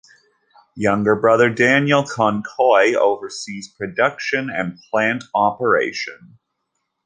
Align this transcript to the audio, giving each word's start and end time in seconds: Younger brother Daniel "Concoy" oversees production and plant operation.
Younger 0.75 1.15
brother 1.15 1.51
Daniel 1.51 2.01
"Concoy" 2.01 2.95
oversees 2.95 3.67
production 3.71 4.49
and 4.49 4.79
plant 4.89 5.25
operation. 5.35 6.39